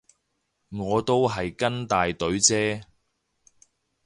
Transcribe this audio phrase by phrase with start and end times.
[0.69, 2.81] 我都係跟大隊啫